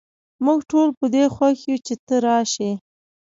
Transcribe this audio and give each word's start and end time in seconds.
موږ 0.45 0.59
ټول 0.71 0.87
په 0.97 1.05
دي 1.13 1.23
خوښ 1.35 1.57
یو 1.69 1.77
چې 1.85 1.93
ته 2.07 2.15
راشي 2.25 2.71